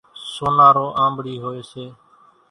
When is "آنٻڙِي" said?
1.03-1.35